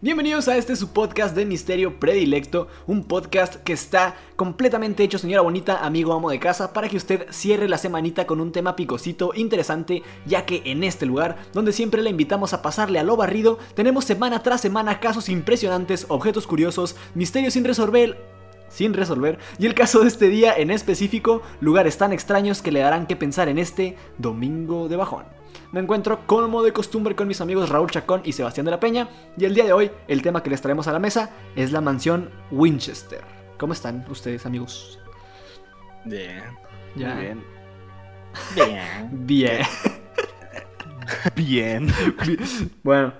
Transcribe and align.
Bienvenidos 0.00 0.46
a 0.46 0.56
este 0.56 0.76
su 0.76 0.92
podcast 0.92 1.34
de 1.34 1.44
misterio 1.44 1.98
predilecto, 1.98 2.68
un 2.86 3.02
podcast 3.02 3.56
que 3.56 3.72
está 3.72 4.14
completamente 4.36 5.02
hecho, 5.02 5.18
señora 5.18 5.42
bonita, 5.42 5.84
amigo 5.84 6.12
amo 6.12 6.30
de 6.30 6.38
casa, 6.38 6.72
para 6.72 6.88
que 6.88 6.96
usted 6.96 7.26
cierre 7.32 7.68
la 7.68 7.78
semanita 7.78 8.24
con 8.24 8.40
un 8.40 8.52
tema 8.52 8.76
picosito, 8.76 9.32
interesante, 9.34 10.04
ya 10.24 10.46
que 10.46 10.62
en 10.66 10.84
este 10.84 11.04
lugar, 11.04 11.38
donde 11.52 11.72
siempre 11.72 12.00
le 12.00 12.10
invitamos 12.10 12.52
a 12.52 12.62
pasarle 12.62 13.00
a 13.00 13.02
lo 13.02 13.16
barrido, 13.16 13.58
tenemos 13.74 14.04
semana 14.04 14.40
tras 14.44 14.60
semana 14.60 15.00
casos 15.00 15.28
impresionantes, 15.28 16.06
objetos 16.08 16.46
curiosos, 16.46 16.94
misterios 17.16 17.54
sin 17.54 17.64
resolver, 17.64 18.24
sin 18.68 18.94
resolver, 18.94 19.40
y 19.58 19.66
el 19.66 19.74
caso 19.74 20.02
de 20.02 20.06
este 20.06 20.28
día 20.28 20.54
en 20.56 20.70
específico, 20.70 21.42
lugares 21.60 21.98
tan 21.98 22.12
extraños 22.12 22.62
que 22.62 22.70
le 22.70 22.78
darán 22.78 23.08
que 23.08 23.16
pensar 23.16 23.48
en 23.48 23.58
este 23.58 23.96
domingo 24.16 24.88
de 24.88 24.94
bajón. 24.94 25.37
Me 25.72 25.80
encuentro 25.80 26.26
como 26.26 26.62
de 26.62 26.72
costumbre 26.72 27.14
con 27.14 27.28
mis 27.28 27.40
amigos 27.40 27.68
Raúl 27.68 27.90
Chacón 27.90 28.22
y 28.24 28.32
Sebastián 28.32 28.64
de 28.64 28.70
la 28.70 28.80
Peña, 28.80 29.08
y 29.36 29.44
el 29.44 29.54
día 29.54 29.64
de 29.64 29.72
hoy 29.72 29.90
el 30.08 30.22
tema 30.22 30.42
que 30.42 30.48
les 30.50 30.62
traemos 30.62 30.88
a 30.88 30.92
la 30.92 30.98
mesa 30.98 31.30
es 31.56 31.72
la 31.72 31.80
mansión 31.82 32.30
Winchester. 32.50 33.20
¿Cómo 33.58 33.72
están 33.74 34.04
ustedes, 34.08 34.46
amigos? 34.46 34.98
Bien. 36.04 36.42
Ya. 36.96 37.14
Bien. 37.16 37.44
Bien. 39.26 39.62
Bien. 41.34 41.88
bueno, 42.82 43.12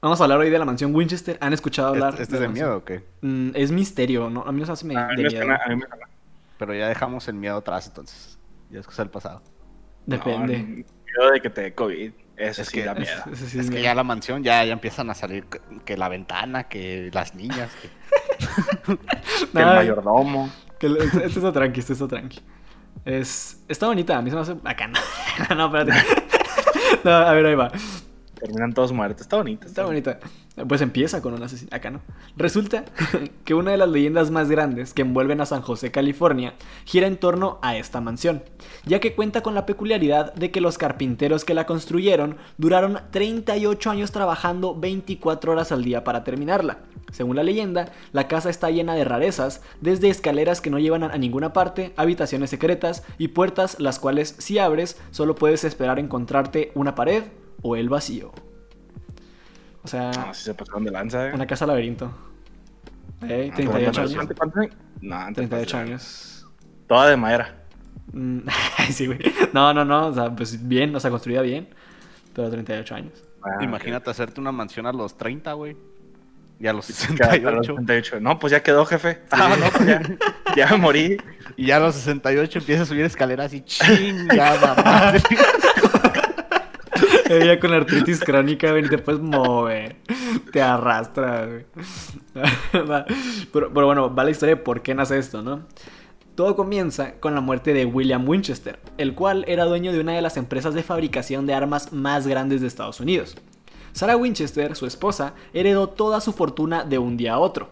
vamos 0.00 0.20
a 0.20 0.24
hablar 0.24 0.38
hoy 0.40 0.50
de 0.50 0.58
la 0.58 0.64
mansión 0.64 0.94
Winchester. 0.94 1.36
¿Han 1.40 1.52
escuchado 1.52 1.88
hablar? 1.88 2.10
¿Este, 2.10 2.22
este 2.24 2.34
es 2.36 2.40
de 2.40 2.48
miedo 2.48 2.76
o 2.78 2.84
qué? 2.84 3.04
Mm, 3.20 3.50
es 3.54 3.70
misterio, 3.70 4.30
¿no? 4.30 4.42
A 4.42 4.52
mí 4.52 4.60
no 4.60 4.66
se 4.66 4.72
hace 4.72 4.86
me- 4.86 4.96
A 4.96 5.08
mí 5.08 5.16
de 5.16 5.22
me 5.24 5.28
miedo. 5.28 5.42
suena- 5.44 5.60
a 5.64 5.68
mí 5.68 5.76
me 5.76 5.86
suena. 5.86 6.08
Pero 6.58 6.74
ya 6.74 6.88
dejamos 6.88 7.26
el 7.28 7.34
miedo 7.34 7.56
atrás 7.58 7.86
entonces. 7.86 8.38
Ya 8.70 8.80
es 8.80 8.86
cosa 8.86 9.02
del 9.02 9.10
pasado. 9.10 9.42
Depende. 10.06 10.58
No, 10.62 10.84
miedo 11.18 11.32
de 11.32 11.40
que 11.40 11.50
te 11.50 11.60
dé 11.62 11.74
COVID. 11.74 12.12
Eso 12.36 12.62
Es 12.62 12.68
sí 12.68 12.78
que- 12.78 12.84
da 12.84 12.92
Es- 12.92 12.98
miedo. 12.98 13.22
ese 13.32 13.36
sí 13.36 13.58
es 13.58 13.64
es 13.64 13.70
que 13.70 13.76
miedo. 13.76 13.84
ya 13.84 13.94
la 13.94 14.02
mansión 14.04 14.42
ya, 14.42 14.64
ya 14.64 14.72
empiezan 14.72 15.08
a 15.10 15.14
salir 15.14 15.44
que, 15.44 15.60
que 15.84 15.96
la 15.96 16.08
ventana, 16.08 16.64
que 16.64 17.10
las 17.12 17.34
niñas. 17.34 17.70
que- 17.80 17.88
Que 19.52 19.58
el 19.60 19.68
Ay, 19.68 19.76
mayordomo. 19.76 20.50
que 20.78 20.86
el- 20.86 20.96
este 20.96 21.18
este 21.26 21.38
está 21.38 21.52
tranqui, 21.52 21.80
este 21.80 21.92
está 21.92 22.08
tranqui. 22.08 22.40
Es, 23.04 23.62
está 23.68 23.86
bonita, 23.86 24.16
a 24.18 24.22
mí 24.22 24.30
se 24.30 24.36
me 24.36 24.42
hace 24.42 24.54
bacana. 24.54 24.98
no, 25.56 25.66
espérate. 25.66 25.92
no, 27.04 27.10
a 27.12 27.32
ver, 27.32 27.46
ahí 27.46 27.54
va. 27.54 27.70
Terminan 28.44 28.74
todos 28.74 28.92
muertos. 28.92 29.22
Está 29.22 29.38
bonito. 29.38 29.66
Está 29.66 29.86
bonita. 29.86 30.18
Pues 30.68 30.82
empieza 30.82 31.22
con 31.22 31.32
un 31.32 31.42
asesino. 31.42 31.70
Acá 31.72 31.90
no. 31.90 32.02
Resulta 32.36 32.84
que 33.44 33.54
una 33.54 33.70
de 33.70 33.78
las 33.78 33.88
leyendas 33.88 34.30
más 34.30 34.50
grandes 34.50 34.92
que 34.92 35.00
envuelven 35.00 35.40
a 35.40 35.46
San 35.46 35.62
José, 35.62 35.90
California, 35.90 36.52
gira 36.84 37.06
en 37.06 37.16
torno 37.16 37.58
a 37.62 37.78
esta 37.78 38.02
mansión, 38.02 38.42
ya 38.84 39.00
que 39.00 39.14
cuenta 39.14 39.42
con 39.42 39.54
la 39.54 39.64
peculiaridad 39.64 40.34
de 40.34 40.50
que 40.50 40.60
los 40.60 40.76
carpinteros 40.76 41.46
que 41.46 41.54
la 41.54 41.64
construyeron 41.64 42.36
duraron 42.58 42.98
38 43.12 43.90
años 43.90 44.12
trabajando 44.12 44.78
24 44.78 45.52
horas 45.52 45.72
al 45.72 45.82
día 45.82 46.04
para 46.04 46.22
terminarla. 46.22 46.80
Según 47.12 47.36
la 47.36 47.44
leyenda, 47.44 47.92
la 48.12 48.28
casa 48.28 48.50
está 48.50 48.70
llena 48.70 48.94
de 48.94 49.04
rarezas, 49.04 49.62
desde 49.80 50.10
escaleras 50.10 50.60
que 50.60 50.68
no 50.68 50.78
llevan 50.78 51.02
a 51.02 51.16
ninguna 51.16 51.54
parte, 51.54 51.94
habitaciones 51.96 52.50
secretas 52.50 53.04
y 53.16 53.28
puertas 53.28 53.80
las 53.80 53.98
cuales 53.98 54.34
si 54.36 54.58
abres 54.58 55.00
solo 55.12 55.34
puedes 55.34 55.64
esperar 55.64 55.98
encontrarte 55.98 56.72
una 56.74 56.94
pared 56.94 57.24
o 57.62 57.76
el 57.76 57.88
vacío. 57.88 58.32
O 59.82 59.88
sea, 59.88 60.10
No, 60.12 60.34
si 60.34 60.44
se 60.44 60.54
pasaron 60.54 60.84
de 60.84 60.90
lanza. 60.90 61.28
eh. 61.28 61.32
una 61.34 61.46
casa 61.46 61.66
laberinto. 61.66 62.06
Eh, 63.22 63.50
Ah, 63.52 63.54
38 63.54 63.70
¿cuántos- 63.70 63.98
años. 63.98 64.14
¿cuántos- 64.14 64.36
cuántos 64.36 64.58
años? 64.62 64.76
No, 65.00 65.16
antes 65.16 65.34
38 65.48 65.64
pasó. 65.72 65.76
años. 65.78 66.46
Toda 66.86 67.08
de 67.10 67.16
madera. 67.16 67.62
Mm, 68.12 68.38
ay, 68.78 68.86
sí, 68.92 69.06
güey. 69.06 69.18
No, 69.52 69.72
no, 69.74 69.84
no. 69.84 70.08
O 70.08 70.14
sea, 70.14 70.34
pues 70.34 70.66
bien, 70.66 70.94
o 70.94 71.00
sea, 71.00 71.10
construida 71.10 71.42
bien. 71.42 71.68
Pero 72.34 72.50
38 72.50 72.94
años. 72.94 73.22
Ah, 73.42 73.62
Imagínate 73.62 74.10
hacerte 74.10 74.40
una 74.40 74.52
mansión 74.52 74.86
a 74.86 74.92
los 74.92 75.16
30, 75.16 75.52
güey. 75.52 75.76
Y 76.60 76.66
a 76.66 76.72
los 76.72 76.88
ok. 76.88 77.16
Queda 77.16 77.26
hasta 77.32 77.50
los 77.50 77.66
68. 77.66 77.74
68. 77.80 78.20
No, 78.20 78.38
pues 78.38 78.50
ya 78.52 78.62
quedó, 78.62 78.86
jefe. 78.86 79.22
Ah, 79.30 79.54
no, 79.58 79.66
pues 79.70 79.86
ya. 79.86 80.00
Ya 80.56 80.68
me 80.70 80.76
morí. 80.78 81.16
Y 81.56 81.66
ya 81.66 81.76
a 81.76 81.80
los 81.80 81.94
68 81.96 82.58
empieza 82.60 82.82
a 82.82 82.86
subir 82.86 83.04
escaleras 83.04 83.52
y 83.52 83.60
chingada 83.62 84.74
madre. 84.82 85.20
Ella 87.28 87.58
con 87.58 87.72
artritis 87.72 88.20
crónica, 88.20 88.70
güey, 88.70 88.88
te 88.88 88.98
puedes 88.98 89.20
mover. 89.20 89.96
Te 90.52 90.60
arrastra, 90.60 91.48
pero 93.52 93.70
bueno, 93.70 94.14
va 94.14 94.24
la 94.24 94.30
historia 94.30 94.56
de 94.56 94.62
por 94.62 94.82
qué 94.82 94.94
nace 94.94 95.18
esto, 95.18 95.42
¿no? 95.42 95.62
Todo 96.34 96.56
comienza 96.56 97.12
con 97.20 97.34
la 97.34 97.40
muerte 97.40 97.72
de 97.72 97.84
William 97.84 98.28
Winchester, 98.28 98.78
el 98.98 99.14
cual 99.14 99.44
era 99.46 99.64
dueño 99.64 99.92
de 99.92 100.00
una 100.00 100.12
de 100.12 100.22
las 100.22 100.36
empresas 100.36 100.74
de 100.74 100.82
fabricación 100.82 101.46
de 101.46 101.54
armas 101.54 101.92
más 101.92 102.26
grandes 102.26 102.60
de 102.60 102.66
Estados 102.66 103.00
Unidos. 103.00 103.36
Sarah 103.92 104.16
Winchester, 104.16 104.74
su 104.74 104.86
esposa, 104.86 105.34
heredó 105.52 105.88
toda 105.88 106.20
su 106.20 106.32
fortuna 106.32 106.84
de 106.84 106.98
un 106.98 107.16
día 107.16 107.34
a 107.34 107.38
otro. 107.38 107.70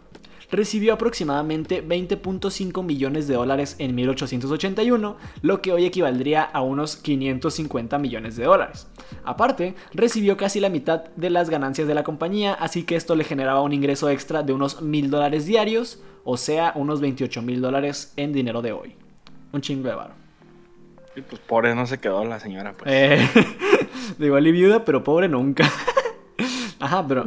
Recibió 0.52 0.92
aproximadamente 0.92 1.82
20.5 1.82 2.84
millones 2.84 3.26
de 3.26 3.36
dólares 3.36 3.74
en 3.78 3.94
1881, 3.94 5.16
lo 5.40 5.62
que 5.62 5.72
hoy 5.72 5.86
equivaldría 5.86 6.42
a 6.42 6.60
unos 6.60 6.96
550 6.96 7.96
millones 7.96 8.36
de 8.36 8.44
dólares. 8.44 8.86
Aparte, 9.24 9.74
recibió 9.94 10.36
casi 10.36 10.60
la 10.60 10.68
mitad 10.68 11.04
de 11.16 11.30
las 11.30 11.48
ganancias 11.48 11.88
de 11.88 11.94
la 11.94 12.04
compañía, 12.04 12.52
así 12.52 12.82
que 12.82 12.96
esto 12.96 13.16
le 13.16 13.24
generaba 13.24 13.62
un 13.62 13.72
ingreso 13.72 14.10
extra 14.10 14.42
de 14.42 14.52
unos 14.52 14.82
mil 14.82 15.08
dólares 15.08 15.46
diarios, 15.46 16.02
o 16.22 16.36
sea, 16.36 16.72
unos 16.74 17.00
28 17.00 17.40
mil 17.40 17.62
dólares 17.62 18.12
en 18.18 18.34
dinero 18.34 18.60
de 18.60 18.72
hoy. 18.72 18.94
Un 19.52 19.62
chingo 19.62 19.88
de 19.88 19.94
varo. 19.94 20.12
Y 21.16 21.22
pues 21.22 21.40
pobre 21.40 21.74
no 21.74 21.86
se 21.86 21.98
quedó 21.98 22.26
la 22.26 22.38
señora, 22.40 22.74
pues. 22.74 22.90
Eh, 22.92 23.26
digo, 24.18 24.38
y 24.38 24.52
viuda, 24.52 24.84
pero 24.84 25.02
pobre 25.02 25.30
nunca. 25.30 25.64
Ajá, 26.78 27.08
pero, 27.08 27.24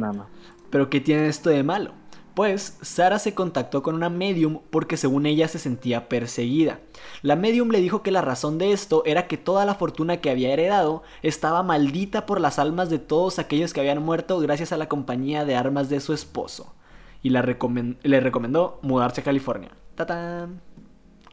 pero 0.70 0.88
¿qué 0.88 1.00
tiene 1.00 1.26
esto 1.26 1.50
de 1.50 1.64
malo? 1.64 2.05
Pues 2.36 2.76
Sara 2.82 3.18
se 3.18 3.32
contactó 3.32 3.82
con 3.82 3.94
una 3.94 4.10
medium 4.10 4.60
porque 4.68 4.98
según 4.98 5.24
ella 5.24 5.48
se 5.48 5.58
sentía 5.58 6.06
perseguida. 6.10 6.80
La 7.22 7.34
medium 7.34 7.70
le 7.70 7.80
dijo 7.80 8.02
que 8.02 8.10
la 8.10 8.20
razón 8.20 8.58
de 8.58 8.72
esto 8.72 9.02
era 9.06 9.26
que 9.26 9.38
toda 9.38 9.64
la 9.64 9.74
fortuna 9.74 10.18
que 10.18 10.28
había 10.28 10.52
heredado 10.52 11.02
estaba 11.22 11.62
maldita 11.62 12.26
por 12.26 12.38
las 12.42 12.58
almas 12.58 12.90
de 12.90 12.98
todos 12.98 13.38
aquellos 13.38 13.72
que 13.72 13.80
habían 13.80 14.02
muerto 14.02 14.38
gracias 14.38 14.70
a 14.72 14.76
la 14.76 14.86
compañía 14.86 15.46
de 15.46 15.56
armas 15.56 15.88
de 15.88 15.98
su 16.00 16.12
esposo. 16.12 16.74
Y 17.22 17.30
la 17.30 17.40
recomen- 17.42 17.96
le 18.02 18.20
recomendó 18.20 18.80
mudarse 18.82 19.22
a 19.22 19.24
California. 19.24 19.70
¡Tatán! 19.94 20.60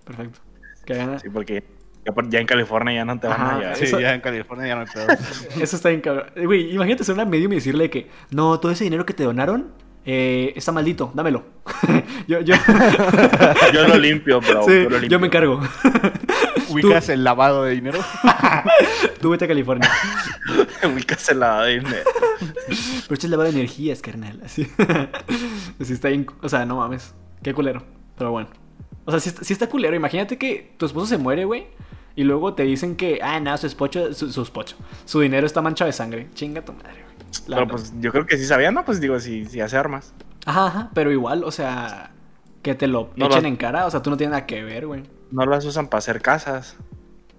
Perfecto. 0.06 0.40
Gana. 0.85 1.20
Sí, 1.20 1.30
porque 1.30 1.66
ya, 2.30 2.40
en 2.40 2.47
California 2.47 2.94
ya 2.96 3.03
no 3.06 3.20
te 3.20 3.28
van 3.28 3.41
Ajá, 3.41 3.52
a 3.52 3.58
hallar. 3.58 3.75
Sí, 3.75 3.84
Eso- 3.84 4.00
ya 4.00 4.14
en 4.14 4.22
California 4.22 4.68
ya 4.68 4.75
no 4.75 4.81
hay 4.88 4.88
pedo. 4.88 5.62
Eso 5.62 5.75
está 5.75 5.90
bien 5.90 6.00
cabrón. 6.00 6.28
Güey, 6.46 6.74
imagínate 6.74 7.03
ser 7.03 7.16
una 7.16 7.25
medium 7.25 7.52
y 7.52 7.56
decirle 7.56 7.90
que 7.90 8.09
no, 8.31 8.58
todo 8.62 8.72
ese 8.72 8.85
dinero 8.85 9.06
que 9.06 9.14
te 9.14 9.24
donaron 9.25 9.82
eh, 10.06 10.53
está 10.56 10.72
maldito, 10.72 11.12
dámelo. 11.14 11.44
yo, 12.28 12.41
yo, 12.41 12.56
Yo 13.74 13.88
lo 13.88 13.97
limpio, 13.97 14.41
bro. 14.41 14.64
sí, 14.64 14.84
yo, 14.84 14.90
lo 14.90 15.00
limpio. 15.00 15.09
yo 15.09 15.19
me 15.19 15.28
encargo. 15.28 15.62
Ubicas 16.69 17.09
el 17.09 17.24
lavado 17.24 17.64
de 17.64 17.72
dinero. 17.72 18.00
Tú 19.22 19.30
vete 19.30 19.46
a 19.46 19.47
California. 19.47 19.90
Ubicas 20.84 21.30
el 21.30 21.40
lado 21.40 21.64
de 21.64 21.80
dinero. 21.80 22.09
Pero 22.40 23.14
esto 23.14 23.28
es 23.28 23.30
lavado 23.30 23.52
de 23.52 23.58
energías, 23.58 24.02
carnal. 24.02 24.41
Así. 24.44 24.68
Así 25.80 25.94
está 25.94 26.09
bien. 26.09 26.25
O 26.41 26.50
sea, 26.50 26.66
no 26.66 26.78
mames. 26.78 27.14
Qué 27.41 27.53
culero. 27.53 27.84
Pero 28.18 28.31
bueno. 28.31 28.50
O 29.06 29.12
sea, 29.12 29.20
si 29.20 29.30
está, 29.30 29.44
sí 29.44 29.53
está 29.53 29.68
culero. 29.70 29.96
Imagínate 29.96 30.38
que 30.38 30.74
tu 30.78 30.85
esposo 30.85 31.08
se 31.08 31.18
muere, 31.18 31.46
güey. 31.46 31.68
Y 32.16 32.24
luego 32.24 32.53
te 32.53 32.64
dicen 32.64 32.96
que, 32.96 33.20
ah, 33.24 33.40
no, 33.40 33.58
su 33.58 33.66
esposo, 33.68 34.14
su, 34.14 34.31
su 34.31 34.44
esposo, 34.44 34.75
su 35.06 35.20
dinero 35.20 35.47
está 35.47 35.62
manchado 35.62 35.88
de 35.88 35.94
sangre. 35.94 36.28
Chinga 36.35 36.64
tu 36.64 36.74
madre, 36.74 37.03
güey. 37.03 37.12
Pero 37.47 37.67
pues 37.67 37.94
yo 37.99 38.11
creo 38.11 38.25
que 38.25 38.38
sí 38.38 38.45
sabían, 38.45 38.73
¿no? 38.73 38.85
Pues 38.85 38.99
digo, 38.99 39.19
si, 39.19 39.45
si 39.45 39.61
hace 39.61 39.77
armas. 39.77 40.13
Ajá, 40.45 40.67
ajá, 40.67 40.89
pero 40.94 41.11
igual, 41.11 41.44
o 41.44 41.51
sea, 41.51 42.11
que 42.61 42.75
te 42.75 42.88
lo 42.88 43.11
No 43.16 43.27
echen 43.27 43.45
en 43.45 43.55
cara, 43.55 43.85
o 43.85 43.91
sea, 43.91 44.01
tú 44.01 44.09
no 44.09 44.17
tienes 44.17 44.31
nada 44.31 44.45
que 44.45 44.63
ver, 44.63 44.88
güey. 44.88 45.03
No 45.31 45.45
las 45.45 45.66
usan 45.66 45.88
para 45.88 45.99
hacer 45.99 46.22
casas. 46.22 46.77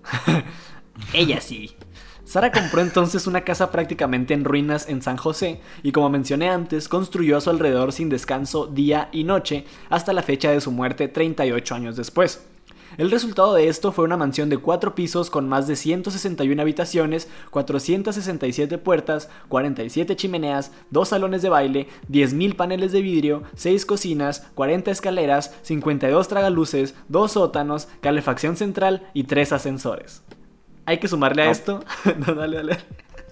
Ella 1.12 1.40
sí. 1.40 1.76
Sara 2.24 2.50
compró 2.50 2.80
entonces 2.80 3.26
una 3.26 3.42
casa 3.42 3.70
prácticamente 3.70 4.32
en 4.32 4.44
ruinas 4.44 4.88
en 4.88 5.02
San 5.02 5.18
José 5.18 5.60
y 5.82 5.92
como 5.92 6.08
mencioné 6.08 6.48
antes, 6.48 6.88
construyó 6.88 7.36
a 7.36 7.40
su 7.40 7.50
alrededor 7.50 7.92
sin 7.92 8.08
descanso 8.08 8.66
día 8.66 9.10
y 9.12 9.24
noche 9.24 9.66
hasta 9.90 10.14
la 10.14 10.22
fecha 10.22 10.50
de 10.50 10.60
su 10.60 10.70
muerte 10.70 11.08
38 11.08 11.74
años 11.74 11.96
después. 11.96 12.46
El 12.96 13.10
resultado 13.10 13.54
de 13.54 13.68
esto 13.68 13.90
fue 13.92 14.04
una 14.04 14.16
mansión 14.16 14.48
de 14.48 14.58
4 14.58 14.94
pisos 14.94 15.30
con 15.30 15.48
más 15.48 15.66
de 15.66 15.76
161 15.76 16.60
habitaciones, 16.62 17.28
467 17.50 18.78
puertas, 18.78 19.28
47 19.48 20.16
chimeneas, 20.16 20.72
2 20.90 21.08
salones 21.08 21.42
de 21.42 21.48
baile, 21.48 21.88
10.000 22.10 22.54
paneles 22.56 22.92
de 22.92 23.02
vidrio, 23.02 23.42
6 23.56 23.84
cocinas, 23.86 24.46
40 24.54 24.90
escaleras, 24.90 25.54
52 25.62 26.28
tragaluces, 26.28 26.94
2 27.08 27.32
sótanos, 27.32 27.88
calefacción 28.00 28.56
central 28.56 29.08
y 29.12 29.24
3 29.24 29.52
ascensores. 29.52 30.22
Hay 30.86 30.98
que 30.98 31.08
sumarle 31.08 31.42
a 31.42 31.46
No. 31.46 31.50
esto. 31.52 31.84
no, 32.26 32.34
dale, 32.34 32.56
dale. 32.58 32.78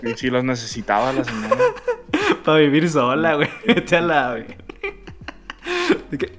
Y 0.02 0.14
si 0.16 0.30
los 0.30 0.42
necesitaba 0.42 1.12
la 1.12 1.22
señora. 1.22 1.56
Para 2.44 2.58
vivir 2.58 2.88
sola, 2.90 3.34
güey. 3.36 3.48
Vete 3.66 3.96
a 3.96 4.00
la, 4.00 4.30
güey. 4.32 4.46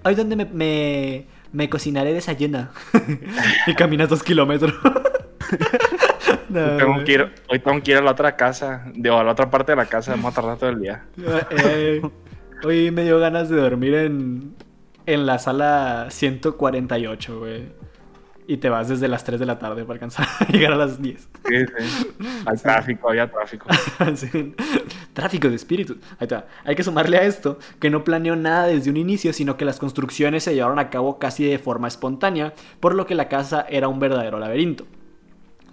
Ay, 0.04 0.16
¿dónde 0.16 0.36
me, 0.36 0.46
me, 0.46 1.26
me 1.54 1.70
cocinaré 1.70 2.14
desayuno? 2.14 2.68
y 3.68 3.74
caminas 3.76 4.10
dos 4.10 4.24
kilómetros. 4.24 4.74
No, 6.50 6.62
Hoy 6.62 6.78
tengo, 6.78 7.04
que 7.04 7.12
ir, 7.14 7.32
hoy 7.50 7.60
tengo 7.60 7.82
que 7.82 7.92
ir 7.92 7.98
a 7.98 8.02
la 8.02 8.12
otra 8.12 8.36
casa, 8.36 8.86
digo, 8.94 9.18
a 9.18 9.24
la 9.24 9.32
otra 9.32 9.50
parte 9.50 9.72
de 9.72 9.76
la 9.76 9.86
casa, 9.86 10.12
vamos 10.12 10.32
a 10.32 10.36
tardar 10.36 10.58
todo 10.58 10.70
el 10.70 10.80
día. 10.80 11.04
Eh, 11.50 12.02
Hoy 12.64 12.92
me 12.92 13.04
dio 13.04 13.20
ganas 13.20 13.50
de 13.50 13.58
dormir 13.58 13.94
en, 13.94 14.56
en 15.06 15.26
la 15.26 15.38
sala 15.38 16.08
148, 16.10 17.40
güey. 17.40 17.64
Y 18.48 18.58
te 18.58 18.70
vas 18.70 18.90
desde 18.90 19.08
las 19.08 19.24
3 19.24 19.40
de 19.40 19.46
la 19.46 19.60
tarde 19.60 19.84
para 19.84 19.94
alcanzar 19.94 20.28
a 20.40 20.52
llegar 20.52 20.74
a 20.74 20.76
las 20.76 21.02
10. 21.02 21.22
Sí, 21.22 21.30
sí. 21.48 22.08
Hay 22.46 22.58
tráfico, 22.62 23.10
había 23.10 23.30
tráfico. 23.30 23.68
Sí. 24.16 24.56
Tráfico 25.14 25.50
de 25.50 25.56
espíritus. 25.56 25.98
Ahí 26.20 26.26
está. 26.26 26.48
Hay 26.66 26.76
que 26.76 26.84
sumarle 26.84 27.18
a 27.18 27.24
esto 27.24 27.58
que 27.80 27.90
no 27.90 28.04
planeó 28.04 28.36
nada 28.36 28.68
desde 28.68 28.90
un 28.90 28.98
inicio, 28.98 29.34
sino 29.34 29.58
que 29.58 29.66
las 29.66 29.80
construcciones 29.80 30.44
se 30.44 30.54
llevaron 30.54 30.80
a 30.80 30.90
cabo 30.90 31.20
casi 31.20 31.46
de 31.46 31.60
forma 31.60 31.88
espontánea, 31.88 32.54
por 32.80 32.96
lo 32.96 33.06
que 33.06 33.16
la 33.16 33.30
casa 33.30 33.66
era 33.70 33.88
un 33.88 34.00
verdadero 34.00 34.40
laberinto. 34.40 34.86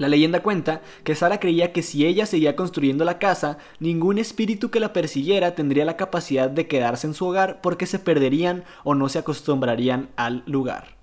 La 0.00 0.08
leyenda 0.08 0.40
cuenta 0.42 0.80
que 1.04 1.14
Sara 1.14 1.40
creía 1.40 1.74
que 1.74 1.82
si 1.82 2.06
ella 2.06 2.24
seguía 2.24 2.56
construyendo 2.56 3.04
la 3.04 3.18
casa, 3.18 3.58
ningún 3.80 4.16
espíritu 4.16 4.70
que 4.70 4.80
la 4.80 4.94
persiguiera 4.94 5.54
tendría 5.54 5.84
la 5.84 5.98
capacidad 5.98 6.48
de 6.48 6.66
quedarse 6.66 7.06
en 7.06 7.12
su 7.12 7.26
hogar 7.26 7.60
porque 7.60 7.84
se 7.84 7.98
perderían 7.98 8.64
o 8.82 8.94
no 8.94 9.10
se 9.10 9.18
acostumbrarían 9.18 10.08
al 10.16 10.42
lugar. 10.46 10.99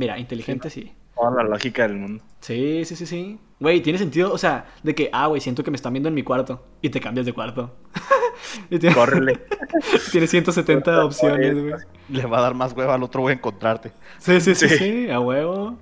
Mira, 0.00 0.18
inteligente 0.18 0.70
sí. 0.70 0.94
Toda 1.14 1.42
la 1.42 1.50
lógica 1.50 1.82
del 1.86 1.98
mundo. 1.98 2.24
Sí, 2.40 2.86
sí, 2.86 2.96
sí, 2.96 3.04
sí. 3.04 3.38
Güey, 3.58 3.82
tiene 3.82 3.98
sentido, 3.98 4.32
o 4.32 4.38
sea, 4.38 4.64
de 4.82 4.94
que, 4.94 5.10
ah, 5.12 5.26
güey, 5.26 5.42
siento 5.42 5.62
que 5.62 5.70
me 5.70 5.76
están 5.76 5.92
viendo 5.92 6.08
en 6.08 6.14
mi 6.14 6.22
cuarto. 6.22 6.64
Y 6.80 6.88
te 6.88 7.00
cambias 7.00 7.26
de 7.26 7.34
cuarto. 7.34 7.76
tiene, 8.70 8.94
Córrele. 8.94 9.40
tiene 10.10 10.26
170 10.26 11.04
opciones, 11.04 11.62
güey. 11.62 11.74
Le 12.08 12.24
va 12.24 12.38
a 12.38 12.40
dar 12.40 12.54
más 12.54 12.72
hueva 12.72 12.94
al 12.94 13.02
otro 13.02 13.20
güey 13.20 13.34
encontrarte. 13.36 13.92
Sí, 14.16 14.40
sí, 14.40 14.54
sí, 14.54 14.70
sí, 14.70 14.78
Sí. 14.78 15.10
a 15.10 15.20
huevo. 15.20 15.76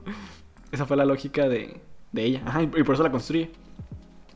Esa 0.73 0.85
fue 0.85 0.97
la 0.97 1.05
lógica 1.05 1.49
de, 1.49 1.81
de 2.11 2.25
ella. 2.25 2.43
Ajá, 2.45 2.65
y 2.65 2.65
y 2.65 2.83
por 2.83 2.97
eso 2.97 3.05
la 3.05 3.13
construye. 3.13 3.53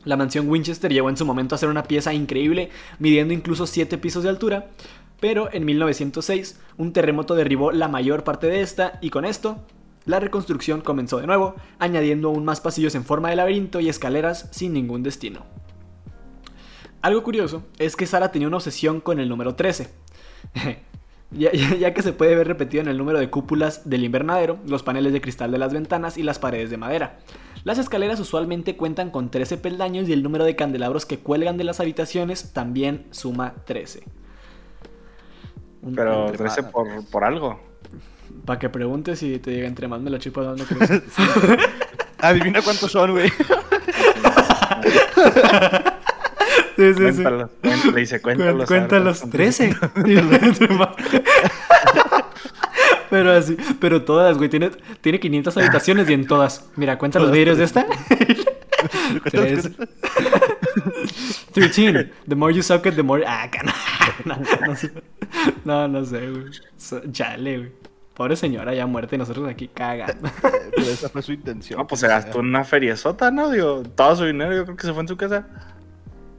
La 0.05 0.15
mansión 0.15 0.47
Winchester 0.49 0.93
llegó 0.93 1.09
en 1.09 1.17
su 1.17 1.25
momento 1.25 1.55
a 1.55 1.57
ser 1.57 1.67
una 1.67 1.83
pieza 1.83 2.13
increíble, 2.13 2.69
midiendo 2.99 3.33
incluso 3.33 3.67
7 3.67 3.97
pisos 3.97 4.23
de 4.23 4.29
altura. 4.29 4.69
Pero 5.23 5.47
en 5.53 5.63
1906, 5.63 6.59
un 6.75 6.91
terremoto 6.91 7.33
derribó 7.33 7.71
la 7.71 7.87
mayor 7.87 8.25
parte 8.25 8.47
de 8.47 8.59
esta, 8.59 8.99
y 8.99 9.09
con 9.09 9.23
esto, 9.23 9.55
la 10.03 10.19
reconstrucción 10.19 10.81
comenzó 10.81 11.17
de 11.19 11.27
nuevo, 11.27 11.55
añadiendo 11.79 12.27
aún 12.27 12.43
más 12.43 12.59
pasillos 12.59 12.93
en 12.93 13.05
forma 13.05 13.29
de 13.29 13.37
laberinto 13.37 13.79
y 13.79 13.87
escaleras 13.87 14.49
sin 14.51 14.73
ningún 14.73 15.01
destino. 15.01 15.45
Algo 17.01 17.23
curioso 17.23 17.63
es 17.79 17.95
que 17.95 18.05
Sara 18.05 18.33
tenía 18.33 18.49
una 18.49 18.57
obsesión 18.57 18.99
con 18.99 19.17
el 19.21 19.29
número 19.29 19.55
13. 19.55 19.87
Ya, 21.31 21.51
ya- 21.51 21.93
que 21.95 22.03
se 22.03 22.13
puede 22.13 22.35
ver 22.35 22.47
repetido 22.47 22.81
en 22.83 22.89
el 22.89 22.97
número 22.99 23.17
de 23.17 23.31
cúpulas 23.31 23.89
del 23.89 24.03
invernadero, 24.03 24.59
los 24.67 24.83
paneles 24.83 25.13
de 25.13 25.21
cristal 25.21 25.51
de 25.51 25.57
las 25.57 25.73
ventanas 25.73 26.15
y 26.17 26.21
las 26.21 26.37
paredes 26.37 26.69
de 26.69 26.77
madera. 26.77 27.17
Las 27.63 27.79
escaleras 27.79 28.19
usualmente 28.19 28.75
cuentan 28.77 29.09
con 29.09 29.31
13 29.31 29.57
peldaños 29.57 30.07
y 30.07 30.13
el 30.13 30.21
número 30.21 30.43
de 30.45 30.55
candelabros 30.55 31.07
que 31.07 31.17
cuelgan 31.19 31.57
de 31.57 31.63
las 31.63 31.79
habitaciones 31.79 32.53
también 32.53 33.07
suma 33.09 33.55
13. 33.65 34.03
Pero 35.95 36.25
Entre 36.25 36.37
13 36.37 36.61
más. 36.61 36.71
por, 36.71 37.05
por 37.09 37.23
algo. 37.23 37.59
Para 38.45 38.59
que 38.59 38.69
preguntes 38.69 39.21
y 39.23 39.39
te 39.39 39.51
diga 39.51 39.67
entre 39.67 39.87
más 39.87 40.01
me 40.01 40.09
la 40.09 40.19
chupas 40.19 40.45
dando 40.45 40.65
cruz. 40.65 40.89
Adivina 42.19 42.61
cuántos 42.61 42.91
son, 42.91 43.11
güey. 43.11 43.29
Sí, 46.75 46.93
sí, 46.93 47.13
sí. 47.13 47.23
Cuéntalos. 47.23 47.49
Le 47.93 47.99
dice, 47.99 48.21
cuéntalos. 48.21 48.67
Cuéntalos, 48.67 49.21
a 49.21 49.25
ver, 49.25 49.31
13. 49.33 49.75
Pero 53.09 53.31
así, 53.31 53.55
pero 53.79 54.01
todas, 54.01 54.35
güey. 54.39 54.49
Tiene, 54.49 54.71
tiene 55.01 55.19
500 55.19 55.55
habitaciones 55.57 56.09
y 56.09 56.13
en 56.13 56.25
todas. 56.25 56.67
Mira, 56.75 56.97
cuenta 56.97 57.19
los 57.19 57.31
vidrios 57.31 57.59
de 57.59 57.65
esta. 57.65 57.85
Tres. 59.31 59.69
13. 61.53 62.11
The 62.27 62.35
more 62.35 62.51
you 62.51 62.63
suck 62.63 62.87
it, 62.87 62.95
the 62.95 63.03
more. 63.03 63.23
Ah, 63.27 63.47
no, 64.25 64.35
no, 64.35 64.41
no 64.67 64.75
sé. 64.75 64.91
No, 65.65 65.87
no 65.87 66.05
sé, 66.05 66.29
güey. 66.29 66.45
Chale, 67.11 67.57
güey. 67.57 67.71
Pobre 68.13 68.35
señora 68.35 68.75
ya 68.75 68.85
muerta 68.85 69.15
y 69.15 69.17
nosotros 69.17 69.49
aquí 69.49 69.67
cagando. 69.67 70.29
Pero 70.75 70.87
esa 70.87 71.09
fue 71.09 71.21
su 71.21 71.33
intención. 71.33 71.79
No, 71.79 71.87
pues 71.87 72.01
se 72.01 72.07
gastó 72.07 72.39
una 72.39 72.63
feriezota, 72.63 73.31
¿no? 73.31 73.49
Digo, 73.49 73.83
todo 73.95 74.15
su 74.15 74.25
dinero 74.25 74.53
yo 74.55 74.65
creo 74.65 74.77
que 74.77 74.85
se 74.85 74.93
fue 74.93 75.01
en 75.01 75.07
su 75.07 75.17
casa. 75.17 75.47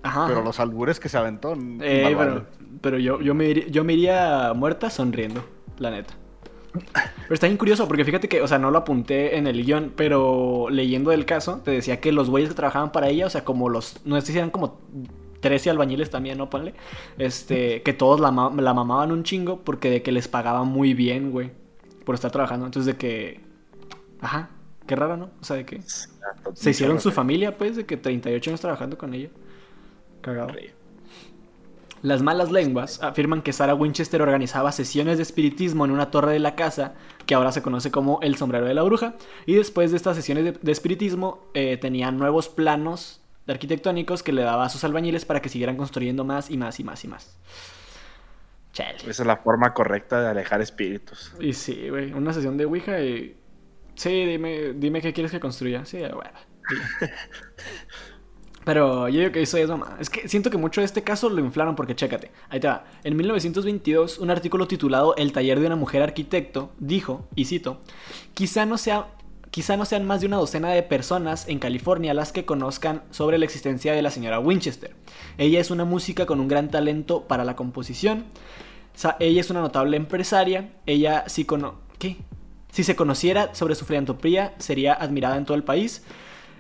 Ajá. 0.02 0.26
Pero 0.28 0.42
los 0.42 0.60
albures 0.60 1.00
que 1.00 1.08
se 1.08 1.18
aventó. 1.18 1.54
Eh, 1.80 2.14
mal 2.14 2.16
pero, 2.16 2.46
pero 2.80 2.98
yo, 2.98 3.20
yo, 3.20 3.34
me 3.34 3.46
iría, 3.46 3.66
yo 3.66 3.82
me 3.82 3.94
iría 3.94 4.52
muerta 4.54 4.88
sonriendo, 4.88 5.44
la 5.78 5.90
neta. 5.90 6.14
Pero 6.74 7.34
está 7.34 7.46
bien 7.46 7.56
curioso 7.56 7.86
porque 7.86 8.04
fíjate 8.04 8.28
que, 8.28 8.42
o 8.42 8.48
sea, 8.48 8.58
no 8.58 8.70
lo 8.70 8.78
apunté 8.78 9.36
en 9.36 9.46
el 9.46 9.64
guion, 9.64 9.92
pero 9.94 10.66
leyendo 10.70 11.10
del 11.10 11.24
caso, 11.24 11.60
te 11.64 11.70
decía 11.70 12.00
que 12.00 12.12
los 12.12 12.30
güeyes 12.30 12.50
que 12.50 12.56
trabajaban 12.56 12.92
para 12.92 13.08
ella, 13.08 13.26
o 13.26 13.30
sea, 13.30 13.44
como 13.44 13.68
los, 13.68 14.00
no 14.04 14.20
sé 14.20 14.32
si 14.32 14.38
eran 14.38 14.50
como 14.50 14.80
13 15.44 15.68
albañiles 15.68 16.08
también, 16.08 16.38
¿no? 16.38 16.48
Ponle. 16.48 16.72
Este, 17.18 17.82
que 17.82 17.92
todos 17.92 18.18
la, 18.18 18.30
ma- 18.30 18.50
la 18.56 18.72
mamaban 18.72 19.12
un 19.12 19.24
chingo 19.24 19.60
porque 19.62 19.90
de 19.90 20.02
que 20.02 20.10
les 20.10 20.26
pagaban 20.26 20.66
muy 20.68 20.94
bien, 20.94 21.30
güey, 21.30 21.50
por 22.06 22.14
estar 22.14 22.30
trabajando. 22.30 22.64
Entonces 22.64 22.86
de 22.94 22.98
que, 22.98 23.42
ajá, 24.20 24.48
qué 24.86 24.96
raro, 24.96 25.18
¿no? 25.18 25.30
O 25.40 25.44
sea, 25.44 25.56
de 25.56 25.66
que 25.66 25.82
se 26.54 26.70
hicieron 26.70 26.98
su 26.98 27.12
familia, 27.12 27.58
pues, 27.58 27.76
de 27.76 27.84
que 27.84 27.98
38 27.98 28.50
años 28.50 28.60
trabajando 28.62 28.96
con 28.96 29.12
ella. 29.12 29.28
Cagado. 30.22 30.54
Las 32.00 32.22
malas 32.22 32.50
lenguas 32.52 33.02
afirman 33.02 33.40
que 33.42 33.52
Sarah 33.54 33.74
Winchester 33.74 34.20
organizaba 34.20 34.72
sesiones 34.72 35.16
de 35.16 35.22
espiritismo 35.22 35.84
en 35.86 35.90
una 35.90 36.10
torre 36.10 36.32
de 36.32 36.38
la 36.38 36.54
casa, 36.54 36.94
que 37.24 37.34
ahora 37.34 37.50
se 37.52 37.62
conoce 37.62 37.90
como 37.90 38.18
el 38.20 38.36
sombrero 38.36 38.66
de 38.66 38.74
la 38.74 38.82
bruja, 38.82 39.14
y 39.46 39.54
después 39.54 39.90
de 39.90 39.96
estas 39.96 40.16
sesiones 40.16 40.44
de, 40.44 40.52
de 40.52 40.72
espiritismo 40.72 41.46
eh, 41.54 41.78
tenían 41.78 42.18
nuevos 42.18 42.50
planos 42.50 43.22
arquitectónicos 43.46 44.22
que 44.22 44.32
le 44.32 44.42
daba 44.42 44.64
a 44.64 44.68
sus 44.68 44.84
albañiles 44.84 45.24
para 45.24 45.40
que 45.40 45.48
siguieran 45.48 45.76
construyendo 45.76 46.24
más 46.24 46.50
y 46.50 46.56
más 46.56 46.80
y 46.80 46.84
más 46.84 47.04
y 47.04 47.08
más. 47.08 47.36
Chale. 48.72 48.98
Esa 48.98 49.22
es 49.22 49.26
la 49.26 49.36
forma 49.36 49.72
correcta 49.72 50.20
de 50.20 50.28
alejar 50.28 50.60
espíritus. 50.60 51.32
Y 51.38 51.52
sí, 51.52 51.88
güey, 51.88 52.12
una 52.12 52.32
sesión 52.32 52.56
de 52.56 52.64
Ouija 52.64 53.00
y... 53.00 53.36
Sí, 53.94 54.24
dime, 54.24 54.72
dime 54.74 55.00
qué 55.00 55.12
quieres 55.12 55.30
que 55.30 55.38
construya. 55.38 55.84
Sí, 55.84 55.98
bueno. 55.98 56.38
Pero 58.64 59.08
yo 59.08 59.20
digo 59.20 59.32
que 59.32 59.42
eso 59.42 59.58
es 59.58 59.68
mamá. 59.68 59.96
Es 60.00 60.08
que 60.08 60.26
siento 60.26 60.50
que 60.50 60.56
mucho 60.56 60.80
de 60.80 60.86
este 60.86 61.02
caso 61.02 61.28
lo 61.28 61.40
inflaron 61.40 61.76
porque 61.76 61.94
chécate. 61.94 62.30
Ahí 62.48 62.60
te 62.60 62.66
va. 62.66 62.84
En 63.04 63.16
1922, 63.16 64.18
un 64.18 64.30
artículo 64.30 64.66
titulado 64.66 65.14
El 65.16 65.32
taller 65.32 65.60
de 65.60 65.66
una 65.66 65.76
mujer 65.76 66.02
arquitecto 66.02 66.72
dijo, 66.78 67.28
y 67.34 67.44
cito, 67.44 67.80
quizá 68.32 68.66
no 68.66 68.78
sea... 68.78 69.06
Quizá 69.54 69.76
no 69.76 69.84
sean 69.84 70.04
más 70.04 70.20
de 70.20 70.26
una 70.26 70.38
docena 70.38 70.70
de 70.70 70.82
personas 70.82 71.46
en 71.46 71.60
California 71.60 72.12
las 72.12 72.32
que 72.32 72.44
conozcan 72.44 73.04
sobre 73.12 73.38
la 73.38 73.44
existencia 73.44 73.92
de 73.92 74.02
la 74.02 74.10
señora 74.10 74.40
Winchester. 74.40 74.96
Ella 75.38 75.60
es 75.60 75.70
una 75.70 75.84
música 75.84 76.26
con 76.26 76.40
un 76.40 76.48
gran 76.48 76.72
talento 76.72 77.28
para 77.28 77.44
la 77.44 77.54
composición. 77.54 78.24
Ella 79.20 79.40
es 79.40 79.50
una 79.50 79.60
notable 79.60 79.96
empresaria. 79.96 80.72
Ella 80.86 81.22
sí 81.28 81.44
cono... 81.44 81.76
¿Qué? 82.00 82.16
Si 82.72 82.82
se 82.82 82.96
conociera 82.96 83.54
sobre 83.54 83.76
su 83.76 83.84
filantropía, 83.84 84.56
sería 84.58 84.92
admirada 84.92 85.36
en 85.36 85.44
todo 85.44 85.56
el 85.56 85.62
país. 85.62 86.02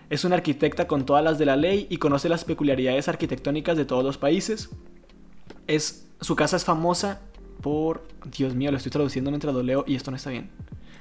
Es 0.08 0.24
una 0.24 0.36
arquitecta 0.36 0.86
con 0.86 1.04
todas 1.04 1.24
las 1.24 1.36
de 1.36 1.46
la 1.46 1.56
ley 1.56 1.88
y 1.90 1.96
conoce 1.96 2.28
las 2.28 2.44
peculiaridades 2.44 3.08
arquitectónicas 3.08 3.76
de 3.76 3.86
todos 3.86 4.04
los 4.04 4.18
países. 4.18 4.70
Es, 5.66 6.06
su 6.20 6.36
casa 6.36 6.54
es 6.54 6.64
famosa 6.64 7.22
por... 7.60 8.06
Dios 8.38 8.54
mío, 8.54 8.70
lo 8.70 8.76
estoy 8.76 8.92
traduciendo 8.92 9.32
mientras 9.32 9.52
lo 9.52 9.64
leo 9.64 9.84
y 9.84 9.96
esto 9.96 10.12
no 10.12 10.16
está 10.16 10.30
bien. 10.30 10.52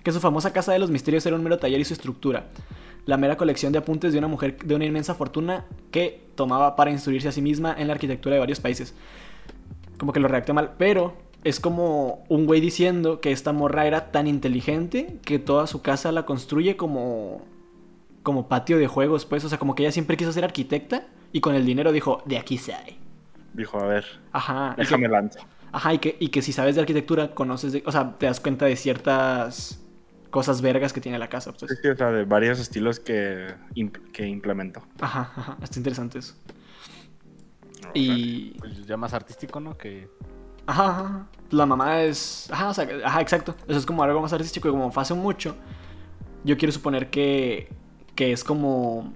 Que 0.03 0.11
su 0.11 0.19
famosa 0.19 0.53
casa 0.53 0.71
de 0.71 0.79
los 0.79 0.91
misterios 0.91 1.25
era 1.25 1.35
un 1.35 1.43
mero 1.43 1.57
taller 1.57 1.79
y 1.79 1.85
su 1.85 1.93
estructura. 1.93 2.47
La 3.05 3.17
mera 3.17 3.37
colección 3.37 3.71
de 3.73 3.79
apuntes 3.79 4.13
de 4.13 4.19
una 4.19 4.27
mujer 4.27 4.57
de 4.63 4.75
una 4.75 4.85
inmensa 4.85 5.15
fortuna 5.15 5.65
que 5.91 6.21
tomaba 6.35 6.75
para 6.75 6.91
instruirse 6.91 7.27
a 7.27 7.31
sí 7.31 7.41
misma 7.41 7.75
en 7.77 7.87
la 7.87 7.93
arquitectura 7.93 8.35
de 8.35 8.39
varios 8.39 8.59
países. 8.59 8.93
Como 9.97 10.13
que 10.13 10.19
lo 10.19 10.27
redacté 10.27 10.53
mal, 10.53 10.73
pero 10.77 11.13
es 11.43 11.59
como 11.59 12.23
un 12.29 12.45
güey 12.45 12.61
diciendo 12.61 13.19
que 13.19 13.31
esta 13.31 13.51
morra 13.51 13.85
era 13.85 14.11
tan 14.11 14.27
inteligente 14.27 15.19
que 15.25 15.39
toda 15.39 15.67
su 15.67 15.81
casa 15.81 16.11
la 16.11 16.25
construye 16.25 16.77
como 16.77 17.41
como 18.23 18.47
patio 18.47 18.77
de 18.77 18.87
juegos, 18.87 19.25
pues, 19.25 19.43
o 19.43 19.49
sea, 19.49 19.59
como 19.59 19.75
que 19.75 19.83
ella 19.83 19.91
siempre 19.91 20.15
quiso 20.15 20.31
ser 20.31 20.45
arquitecta 20.45 21.07
y 21.33 21.41
con 21.41 21.55
el 21.55 21.65
dinero 21.65 21.91
dijo, 21.91 22.23
de 22.25 22.37
aquí 22.37 22.57
sale. 22.57 22.95
Dijo, 23.53 23.77
a 23.77 23.85
ver, 23.85 24.05
Ajá. 24.31 24.75
déjame 24.77 25.09
lanzo. 25.09 25.39
Ajá, 25.73 25.93
y 25.93 25.97
que, 25.99 26.15
y 26.19 26.29
que 26.29 26.41
si 26.41 26.53
sabes 26.53 26.75
de 26.75 26.81
arquitectura, 26.81 27.35
conoces 27.35 27.73
de, 27.73 27.83
o 27.85 27.91
sea, 27.91 28.15
te 28.17 28.25
das 28.25 28.39
cuenta 28.39 28.65
de 28.65 28.75
ciertas 28.77 29.82
cosas 30.33 30.61
vergas 30.63 30.91
que 30.91 30.99
tiene 30.99 31.19
la 31.19 31.29
casa, 31.29 31.51
Sí, 31.51 31.57
pues. 31.67 31.79
sí, 31.79 31.87
o 31.87 31.95
sea, 31.95 32.09
de 32.11 32.25
varios 32.25 32.59
estilos 32.59 32.99
que, 32.99 33.53
imp- 33.75 34.11
que 34.11 34.25
implementó. 34.27 34.81
Ajá, 34.99 35.31
ajá, 35.35 35.57
está 35.61 35.77
interesante 35.79 36.17
eso. 36.17 36.33
Y 37.93 38.57
Pues 38.59 38.85
ya 38.87 38.97
más 38.97 39.13
artístico, 39.13 39.59
¿no? 39.59 39.77
Que. 39.77 40.09
Ajá, 40.65 40.89
ajá, 40.89 41.01
ajá. 41.01 41.27
La 41.51 41.65
mamá 41.67 42.01
es. 42.01 42.49
Ajá, 42.51 42.69
o 42.69 42.73
sea, 42.73 42.87
ajá, 43.05 43.21
exacto. 43.21 43.55
Eso 43.67 43.77
es 43.77 43.85
como 43.85 44.01
algo 44.03 44.21
más 44.21 44.33
artístico 44.33 44.67
y 44.67 44.71
como 44.71 44.91
fue 44.91 45.03
hace 45.03 45.13
mucho. 45.13 45.55
Yo 46.43 46.57
quiero 46.57 46.71
suponer 46.71 47.09
que. 47.11 47.69
Que 48.15 48.31
es 48.31 48.43
como. 48.43 49.13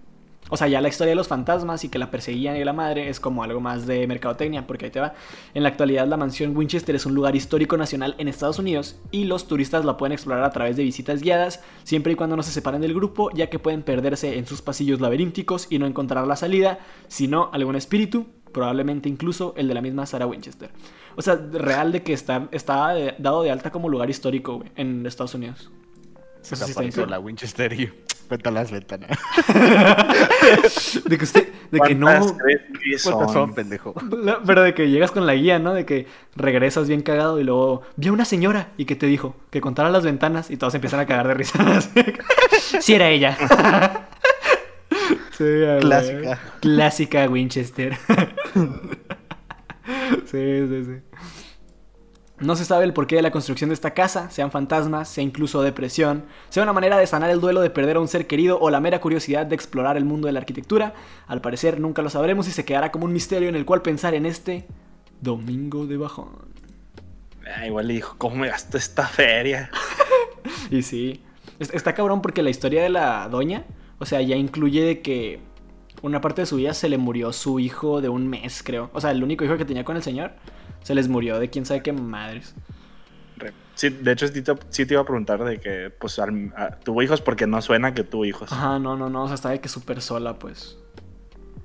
O 0.49 0.57
sea, 0.57 0.67
ya 0.67 0.81
la 0.81 0.87
historia 0.87 1.11
de 1.11 1.15
los 1.15 1.27
fantasmas 1.27 1.83
y 1.83 1.89
que 1.89 1.99
la 1.99 2.09
perseguían 2.11 2.57
y 2.57 2.63
la 2.63 2.73
madre 2.73 3.09
es 3.09 3.19
como 3.19 3.43
algo 3.43 3.59
más 3.59 3.85
de 3.85 4.07
mercadotecnia, 4.07 4.65
porque 4.65 4.85
ahí 4.85 4.91
te 4.91 4.99
va. 4.99 5.13
En 5.53 5.63
la 5.63 5.69
actualidad, 5.69 6.07
la 6.07 6.17
mansión 6.17 6.55
Winchester 6.55 6.95
es 6.95 7.05
un 7.05 7.13
lugar 7.15 7.35
histórico 7.35 7.77
nacional 7.77 8.15
en 8.17 8.27
Estados 8.27 8.59
Unidos 8.59 8.97
y 9.11 9.25
los 9.25 9.47
turistas 9.47 9.85
la 9.85 9.97
pueden 9.97 10.13
explorar 10.13 10.43
a 10.43 10.51
través 10.51 10.77
de 10.77 10.83
visitas 10.83 11.21
guiadas, 11.21 11.61
siempre 11.83 12.13
y 12.13 12.15
cuando 12.15 12.35
no 12.35 12.43
se 12.43 12.51
separen 12.51 12.81
del 12.81 12.93
grupo, 12.93 13.29
ya 13.31 13.49
que 13.49 13.59
pueden 13.59 13.83
perderse 13.83 14.37
en 14.37 14.45
sus 14.45 14.61
pasillos 14.61 15.01
laberínticos 15.01 15.67
y 15.69 15.79
no 15.79 15.85
encontrar 15.85 16.27
la 16.27 16.35
salida, 16.35 16.79
si 17.07 17.27
no, 17.27 17.49
algún 17.53 17.75
espíritu 17.75 18.27
Probablemente 18.51 19.09
incluso 19.09 19.53
el 19.57 19.67
de 19.67 19.73
la 19.73 19.81
misma 19.81 20.05
Sarah 20.05 20.25
Winchester. 20.25 20.71
O 21.15 21.21
sea, 21.21 21.35
real 21.35 21.91
de 21.91 22.03
que 22.03 22.13
está, 22.13 22.47
está 22.51 22.95
dado 23.17 23.43
de 23.43 23.51
alta 23.51 23.71
como 23.71 23.89
lugar 23.89 24.09
histórico, 24.09 24.63
en 24.75 25.05
Estados 25.05 25.35
Unidos. 25.35 25.69
Se 26.41 26.55
te 26.55 26.71
apareció 26.71 27.05
la 27.05 27.19
Winchester 27.19 27.73
y 28.27 28.29
vete 28.29 28.49
a 28.49 28.51
las 28.51 28.71
ventanas. 28.71 29.17
De 31.05 31.17
que 31.17 31.23
usted, 31.23 31.47
de 31.71 31.79
que 31.79 31.95
no... 31.95 32.05
¿Cuántas 32.07 32.33
crees 32.33 32.61
que 32.61 32.97
¿Cuántas 33.03 33.31
son? 33.31 33.47
son, 33.47 33.53
pendejo? 33.55 33.93
La- 34.23 34.39
Pero 34.45 34.63
de 34.63 34.73
que 34.73 34.89
llegas 34.89 35.11
con 35.11 35.25
la 35.25 35.33
guía, 35.33 35.59
¿no? 35.59 35.73
De 35.73 35.85
que 35.85 36.07
regresas 36.35 36.87
bien 36.87 37.01
cagado 37.01 37.39
y 37.39 37.43
luego 37.43 37.81
vi 37.95 38.07
a 38.07 38.13
una 38.13 38.25
señora 38.25 38.69
y 38.77 38.85
que 38.85 38.95
te 38.95 39.05
dijo 39.05 39.35
que 39.49 39.61
contara 39.61 39.89
las 39.89 40.03
ventanas 40.05 40.49
y 40.49 40.57
todos 40.57 40.73
empiezan 40.75 40.99
a 41.01 41.05
cagar 41.05 41.27
de 41.27 41.33
risa. 41.33 41.59
sí 42.81 42.93
era 42.93 43.09
ella. 43.09 43.37
Sí. 45.37 45.43
Clásica. 45.81 46.39
Clásica 46.61 47.29
Winchester. 47.29 47.97
sí, 50.25 50.67
sí, 50.67 50.85
sí. 50.85 51.01
No 52.39 52.55
se 52.55 52.65
sabe 52.65 52.85
el 52.85 52.93
porqué 52.93 53.15
de 53.15 53.23
la 53.23 53.31
construcción 53.31 53.69
de 53.71 53.73
esta 53.73 53.95
casa, 53.95 54.29
sean 54.29 54.51
fantasmas, 54.51 55.09
sea 55.09 55.23
incluso 55.23 55.63
depresión, 55.63 56.25
sea 56.49 56.61
una 56.61 56.73
manera 56.73 56.97
de 56.97 57.07
sanar 57.07 57.31
el 57.31 57.41
duelo 57.41 57.61
de 57.61 57.71
perder 57.71 57.95
a 57.97 57.99
un 57.99 58.07
ser 58.07 58.27
querido 58.27 58.59
o 58.59 58.69
la 58.69 58.79
mera 58.79 59.01
curiosidad 59.01 59.47
de 59.47 59.55
explorar 59.55 59.97
el 59.97 60.05
mundo 60.05 60.27
de 60.27 60.33
la 60.33 60.39
arquitectura. 60.39 60.93
Al 61.27 61.41
parecer 61.41 61.79
nunca 61.79 62.03
lo 62.03 62.11
sabremos 62.11 62.47
y 62.47 62.51
se 62.51 62.63
quedará 62.63 62.91
como 62.91 63.05
un 63.05 63.13
misterio 63.13 63.49
en 63.49 63.55
el 63.55 63.65
cual 63.65 63.81
pensar 63.81 64.13
en 64.13 64.27
este 64.27 64.67
domingo 65.19 65.87
de 65.87 65.97
bajón. 65.97 66.29
Ah, 67.55 67.65
igual 67.65 67.87
le 67.87 67.95
dijo, 67.95 68.15
¿cómo 68.19 68.35
me 68.35 68.47
gasto 68.49 68.77
esta 68.77 69.07
feria? 69.07 69.69
Y 70.69 70.81
sí, 70.83 71.21
es- 71.59 71.73
está 71.73 71.93
cabrón 71.95 72.21
porque 72.21 72.43
la 72.43 72.49
historia 72.49 72.83
de 72.83 72.89
la 72.89 73.27
doña, 73.29 73.65
o 73.99 74.05
sea, 74.05 74.21
ya 74.21 74.35
incluye 74.35 74.83
de 74.83 75.01
que 75.01 75.39
una 76.01 76.21
parte 76.21 76.41
de 76.41 76.45
su 76.45 76.57
vida 76.57 76.73
se 76.73 76.87
le 76.89 76.97
murió 76.97 77.33
su 77.33 77.59
hijo 77.59 77.99
de 78.01 78.09
un 78.09 78.27
mes, 78.27 78.61
creo. 78.63 78.89
O 78.93 79.01
sea, 79.01 79.11
el 79.11 79.23
único 79.23 79.43
hijo 79.43 79.57
que 79.57 79.65
tenía 79.65 79.83
con 79.83 79.95
el 79.97 80.03
señor 80.03 80.31
se 80.83 80.95
les 80.95 81.07
murió 81.07 81.39
de 81.39 81.49
quién 81.49 81.65
sabe 81.65 81.81
qué 81.81 81.93
madres. 81.93 82.55
Re- 83.37 83.53
Sí, 83.75 83.89
de 83.89 84.11
hecho, 84.11 84.27
sí 84.27 84.41
te, 84.41 84.53
sí 84.69 84.85
te 84.87 84.93
iba 84.95 85.01
a 85.01 85.05
preguntar 85.05 85.43
de 85.43 85.59
que, 85.59 85.91
pues, 85.91 86.17
al- 86.19 86.51
a- 86.57 86.71
tuvo 86.79 87.03
hijos 87.03 87.21
porque 87.21 87.45
no 87.45 87.61
suena 87.61 87.93
que 87.93 88.03
tuvo 88.03 88.25
hijos. 88.25 88.51
Ajá, 88.51 88.79
no, 88.79 88.95
no, 88.97 89.09
no, 89.09 89.23
o 89.23 89.27
sea, 89.27 89.35
está 89.35 89.49
de 89.49 89.59
que 89.61 89.69
súper 89.69 90.01
sola, 90.01 90.39
pues. 90.39 90.77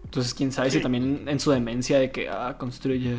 Entonces, 0.05 0.35
quién 0.35 0.53
sabe 0.53 0.71
si 0.71 0.81
también 0.81 1.27
en 1.27 1.41
su 1.41 1.51
demencia 1.51 1.99
de 1.99 2.11
que, 2.11 2.29
ah, 2.29 2.57
construye. 2.59 3.17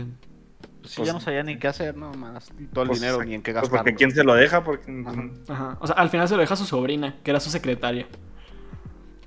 Sí, 0.83 0.95
Pues- 0.97 1.07
ya 1.07 1.13
no 1.13 1.19
sabía 1.21 1.41
ni 1.41 1.57
qué 1.57 1.67
hacer, 1.69 1.95
no 1.97 2.11
más. 2.13 2.51
y 2.59 2.65
Todo 2.65 2.83
el 2.83 2.89
Pues, 2.89 3.01
dinero 3.01 3.23
ni 3.23 3.33
en 3.33 3.41
qué 3.41 3.51
Pues 3.53 3.63
gastar. 3.63 3.79
porque 3.79 3.95
quién 3.95 4.11
se 4.11 4.23
lo 4.23 4.35
deja, 4.35 4.63
porque... 4.63 5.03
Ajá. 5.07 5.23
Ajá, 5.47 5.77
o 5.79 5.87
sea, 5.87 5.95
al 5.95 6.09
final 6.09 6.27
se 6.27 6.35
lo 6.35 6.41
deja 6.41 6.53
a 6.53 6.57
su 6.57 6.65
sobrina, 6.65 7.15
que 7.23 7.31
era 7.31 7.39
su 7.39 7.49
secretaria. 7.49 8.05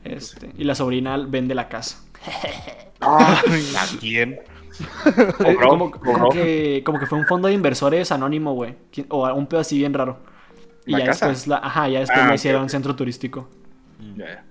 Este, 0.05 0.53
y 0.57 0.63
la 0.65 0.77
sobrina 0.77 1.17
vende 1.17 1.55
la 1.57 1.69
casa. 1.69 2.05
¿A 3.01 3.43
quién? 3.99 4.39
Eh, 5.47 5.55
Cobró, 5.55 5.91
como, 5.91 6.29
que, 6.31 6.83
como 6.85 6.99
que 6.99 7.07
fue 7.07 7.19
un 7.19 7.27
fondo 7.27 7.49
de 7.49 7.55
inversores 7.55 8.11
anónimo, 8.13 8.55
güey. 8.55 8.75
O 9.09 9.27
un 9.33 9.47
pedo 9.47 9.61
así 9.61 9.79
bien 9.79 9.95
raro. 9.95 10.19
Y 10.85 10.93
¿La 10.93 10.99
ya 11.01 11.07
casa? 11.07 11.29
después 11.29 11.47
la, 11.49 11.57
ajá, 11.59 11.89
ya 11.89 12.01
después 12.01 12.19
Ah, 12.23 12.29
la 12.29 12.35
hicieron 12.35 12.65
ok. 12.65 12.69
centro 12.71 12.95
turístico. 12.97 13.49
Ya, 14.17 14.25
ya, 14.27 14.45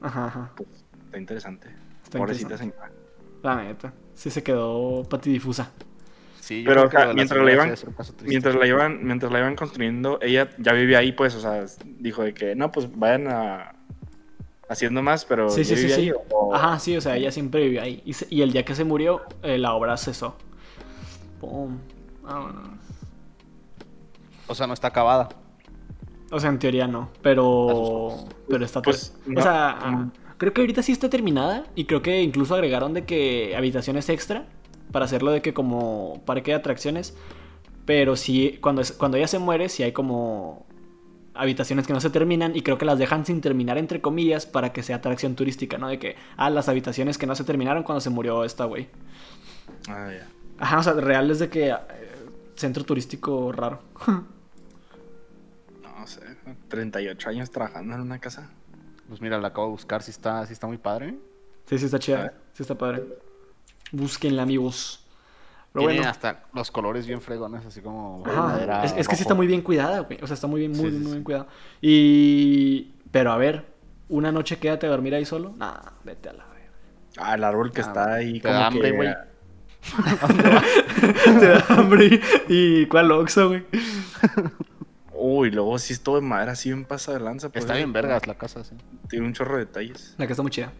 Ajá, 0.00 0.26
ajá. 0.26 0.50
pues, 0.56 0.68
está 1.04 1.18
interesante. 1.18 1.68
Está 2.02 2.18
Pobrecita 2.18 2.54
interesante. 2.54 2.74
señora. 2.76 2.92
La 3.42 3.56
neta. 3.62 3.92
Sí 4.14 4.30
se 4.30 4.42
quedó 4.42 5.04
patidifusa. 5.08 5.70
Sí, 6.40 6.62
yo 6.62 6.68
Pero, 6.68 6.80
creo 6.82 6.86
o 6.88 6.90
que 6.90 6.96
sea, 6.96 7.06
de 7.08 7.14
mientras 7.14 7.44
la 7.44 7.52
iban-. 7.52 7.74
Mientras 8.24 8.54
la 8.56 8.66
iban, 8.66 9.04
mientras 9.04 9.32
la 9.32 9.38
iban 9.38 9.56
construyendo, 9.56 10.18
ella 10.22 10.50
ya 10.58 10.72
vivía 10.72 10.98
ahí, 10.98 11.12
pues, 11.12 11.34
o 11.34 11.40
sea, 11.40 11.64
dijo 11.84 12.22
de 12.24 12.34
que, 12.34 12.54
no, 12.56 12.72
pues, 12.72 12.88
vayan 12.98 13.28
a... 13.28 13.74
haciendo 14.68 15.02
más, 15.02 15.24
pero 15.24 15.48
Sí, 15.50 15.64
sí, 15.64 15.76
¿ya 15.88 15.96
sí, 15.96 16.12
Ajá, 16.54 16.78
sí, 16.78 16.96
o 16.96 17.00
sea, 17.00 17.16
ella 17.16 17.30
siempre 17.32 17.62
vivió 17.64 17.82
ahí. 17.82 18.02
Y, 18.04 18.12
se- 18.12 18.26
y 18.30 18.42
el 18.42 18.52
día 18.52 18.64
que 18.64 18.74
se 18.74 18.84
murió, 18.84 19.22
eh, 19.42 19.58
la 19.58 19.74
obra 19.74 19.96
cesó. 19.96 20.36
Pum. 21.40 21.78
Vámonos. 22.22 22.68
O 24.46 24.54
sea, 24.54 24.66
no 24.66 24.74
está 24.74 24.88
acabada. 24.88 25.28
O 26.32 26.38
sea, 26.38 26.50
en 26.50 26.58
teoría 26.58 26.86
no, 26.86 27.08
pero 27.22 28.24
pero 28.48 28.64
está 28.64 28.80
Pues, 28.82 29.16
no. 29.26 29.40
o 29.40 29.42
sea, 29.42 29.70
ah, 29.80 30.08
creo 30.38 30.52
que 30.52 30.60
ahorita 30.60 30.82
sí 30.82 30.92
está 30.92 31.08
terminada 31.10 31.64
y 31.74 31.86
creo 31.86 32.02
que 32.02 32.22
incluso 32.22 32.54
agregaron 32.54 32.94
de 32.94 33.04
que 33.04 33.54
habitaciones 33.56 34.08
extra 34.08 34.46
para 34.92 35.04
hacerlo 35.06 35.32
de 35.32 35.42
que 35.42 35.52
como 35.54 36.22
parque 36.26 36.52
de 36.52 36.56
atracciones, 36.58 37.16
pero 37.84 38.14
sí 38.16 38.58
cuando 38.60 38.80
es- 38.82 38.92
cuando 38.92 39.16
ella 39.16 39.26
se 39.26 39.38
muere 39.40 39.68
sí 39.68 39.82
hay 39.82 39.90
como 39.92 40.66
habitaciones 41.34 41.86
que 41.86 41.92
no 41.92 42.00
se 42.00 42.10
terminan 42.10 42.56
y 42.56 42.62
creo 42.62 42.78
que 42.78 42.84
las 42.84 42.98
dejan 42.98 43.24
sin 43.24 43.40
terminar 43.40 43.78
entre 43.78 44.00
comillas 44.00 44.46
para 44.46 44.72
que 44.72 44.82
sea 44.82 44.96
atracción 44.96 45.34
turística, 45.36 45.78
¿no? 45.78 45.88
De 45.88 45.98
que 45.98 46.16
ah, 46.36 46.50
las 46.50 46.68
habitaciones 46.68 47.18
que 47.18 47.26
no 47.26 47.34
se 47.34 47.44
terminaron 47.44 47.82
cuando 47.82 48.00
se 48.00 48.10
murió 48.10 48.44
esta 48.44 48.64
güey. 48.64 48.88
Ah, 49.88 50.10
ya. 50.12 50.28
Ajá, 50.58 50.78
o 50.78 50.82
sea, 50.82 50.92
real 50.94 51.30
es 51.30 51.38
de 51.38 51.48
que 51.48 51.70
eh, 51.70 51.76
centro 52.54 52.84
turístico 52.84 53.52
raro. 53.52 53.80
No 56.00 56.06
sé, 56.06 56.22
38 56.68 57.28
años 57.28 57.50
trabajando 57.50 57.94
en 57.94 58.00
una 58.00 58.18
casa. 58.18 58.48
Pues 59.06 59.20
mira, 59.20 59.38
la 59.38 59.48
acabo 59.48 59.66
de 59.66 59.72
buscar, 59.72 60.02
sí 60.02 60.10
está, 60.10 60.46
sí 60.46 60.54
está 60.54 60.66
muy 60.66 60.78
padre. 60.78 61.14
Sí, 61.66 61.78
sí 61.78 61.84
está 61.84 61.98
chida. 61.98 62.32
Sí 62.54 62.62
está 62.62 62.74
padre. 62.74 63.04
Búsquenla, 63.92 64.42
amigos. 64.42 64.99
Pero 65.72 65.82
Tiene 65.86 65.94
bueno. 66.00 66.10
hasta 66.10 66.44
los 66.52 66.70
colores 66.70 67.06
bien 67.06 67.20
fregones, 67.20 67.64
así 67.64 67.80
como 67.80 68.24
Ajá, 68.26 68.42
madera 68.42 68.84
Es, 68.84 68.92
es 68.96 69.06
que 69.06 69.14
sí 69.14 69.22
está 69.22 69.34
muy 69.34 69.46
bien 69.46 69.62
cuidada, 69.62 70.00
güey. 70.00 70.18
O 70.22 70.26
sea, 70.26 70.34
está 70.34 70.46
muy 70.48 70.60
bien, 70.60 70.72
muy, 70.72 70.90
Sí, 70.90 70.96
sí, 70.96 70.96
muy 70.96 71.04
sí. 71.06 71.10
bien 71.12 71.24
cuidada. 71.24 71.46
Y. 71.80 72.92
Pero 73.12 73.30
a 73.32 73.36
ver, 73.36 73.66
una 74.08 74.32
noche 74.32 74.58
quédate 74.58 74.86
a 74.86 74.90
dormir 74.90 75.14
ahí 75.14 75.24
solo. 75.24 75.52
Nah, 75.56 75.78
vete 76.04 76.28
a 76.28 76.32
la 76.32 76.44
verga. 76.46 76.70
Ah, 77.18 77.34
el 77.34 77.44
árbol 77.44 77.70
que 77.72 77.80
Ah, 77.82 77.84
está 77.84 78.14
ahí 78.14 78.34
te 78.34 78.48
como 78.48 78.54
da 78.54 78.66
hambre, 78.66 78.90
que... 78.90 78.96
güey. 78.96 79.14
Te 81.40 81.46
da 81.48 81.64
hambre. 81.70 82.20
¿Y 82.48 82.86
cuál 82.86 83.10
oxo, 83.12 83.48
güey? 83.48 83.64
Uy, 85.14 85.50
luego 85.50 85.78
sí 85.78 85.92
es 85.92 86.00
todo 86.02 86.16
de 86.16 86.22
madera, 86.22 86.52
así 86.52 86.70
bien 86.70 86.84
pasa 86.84 87.12
de 87.12 87.20
lanza. 87.20 87.48
pues, 87.50 87.64
Está 87.64 87.74
bien 87.76 87.92
vergas 87.92 88.26
la 88.26 88.34
casa, 88.34 88.64
sí. 88.64 88.74
Tiene 89.08 89.26
un 89.26 89.32
chorro 89.34 89.54
de 89.56 89.66
detalles. 89.66 90.14
La 90.18 90.26
que 90.26 90.32
está 90.32 90.42
muy 90.42 90.50
chida. 90.50 90.72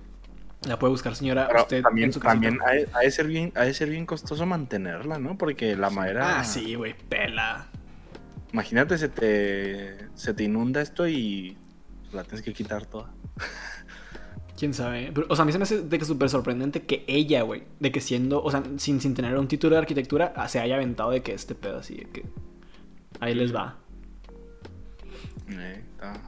La 0.66 0.78
puede 0.78 0.90
buscar, 0.90 1.14
señora. 1.16 1.46
Pero 1.48 1.62
usted 1.62 1.82
también, 1.82 2.06
en 2.08 2.12
su 2.12 2.20
también 2.20 2.58
ha, 2.66 2.70
de- 2.72 2.88
ha 2.92 2.98
de 3.00 3.10
ser 3.10 3.26
bien, 3.26 3.50
ha 3.54 3.62
de 3.64 3.72
ser 3.72 3.88
bien 3.88 4.04
costoso 4.06 4.44
mantenerla, 4.44 5.18
¿no? 5.18 5.38
Porque 5.38 5.74
la 5.76 5.88
madera... 5.90 6.40
Ah, 6.40 6.44
sí, 6.44 6.74
güey. 6.74 6.94
Pela. 7.08 7.66
Imagínate, 8.52 8.98
se 8.98 9.08
te, 9.08 9.96
se 10.14 10.34
te 10.34 10.44
inunda 10.44 10.82
esto 10.82 11.08
y 11.08 11.56
la 12.12 12.24
tienes 12.24 12.42
que 12.42 12.52
quitar 12.52 12.84
toda. 12.84 13.10
Quién 14.58 14.74
sabe. 14.74 15.10
Pero, 15.14 15.26
o 15.30 15.36
sea, 15.36 15.44
a 15.44 15.46
mí 15.46 15.52
se 15.52 15.58
me 15.58 15.62
hace 15.62 15.80
de 15.80 15.98
que 15.98 16.04
súper 16.04 16.28
sorprendente 16.28 16.82
que 16.82 17.04
ella, 17.06 17.40
güey, 17.42 17.62
de 17.78 17.90
que 17.90 18.00
siendo, 18.02 18.42
o 18.42 18.50
sea, 18.50 18.62
sin, 18.76 19.00
sin 19.00 19.14
tener 19.14 19.38
un 19.38 19.48
título 19.48 19.76
de 19.76 19.80
arquitectura, 19.80 20.34
ah, 20.36 20.48
se 20.48 20.60
haya 20.60 20.74
aventado 20.74 21.10
de 21.12 21.22
que 21.22 21.32
este 21.32 21.54
pedo 21.54 21.78
así, 21.78 21.94
de 21.96 22.04
que 22.10 22.24
ahí 23.20 23.34
les 23.34 23.54
va. 23.54 23.78
Eh, 25.48 25.82
está- 25.92 26.20